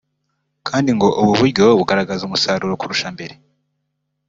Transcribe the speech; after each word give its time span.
kandi 0.67 0.89
ngo 0.97 1.07
ubu 1.21 1.31
buryo 1.39 1.65
bugaragaza 1.79 2.21
umusaruro 2.25 2.73
kurusha 2.81 3.07
mbere 3.15 3.35